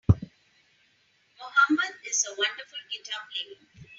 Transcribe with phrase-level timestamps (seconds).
[1.37, 3.85] Mohammed is a wonderful guitar player.